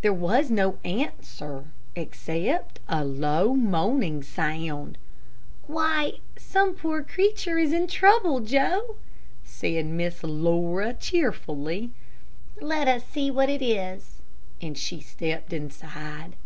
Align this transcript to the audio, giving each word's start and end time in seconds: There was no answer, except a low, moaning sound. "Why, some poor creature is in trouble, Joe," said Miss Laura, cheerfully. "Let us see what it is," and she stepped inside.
There 0.00 0.10
was 0.14 0.50
no 0.50 0.78
answer, 0.86 1.64
except 1.94 2.80
a 2.88 3.04
low, 3.04 3.52
moaning 3.54 4.22
sound. 4.22 4.96
"Why, 5.66 6.14
some 6.38 6.72
poor 6.74 7.02
creature 7.02 7.58
is 7.58 7.74
in 7.74 7.86
trouble, 7.86 8.40
Joe," 8.40 8.96
said 9.44 9.84
Miss 9.84 10.22
Laura, 10.22 10.94
cheerfully. 10.94 11.90
"Let 12.58 12.88
us 12.88 13.04
see 13.04 13.30
what 13.30 13.50
it 13.50 13.60
is," 13.60 14.22
and 14.62 14.78
she 14.78 14.98
stepped 15.02 15.52
inside. 15.52 16.36